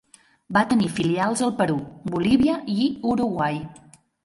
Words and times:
Va 0.55 0.63
tenir 0.71 0.87
filials 0.99 1.43
al 1.49 1.53
Perú, 1.61 1.77
Bolívia 2.15 2.57
i 2.79 2.91
Uruguai. 3.13 3.63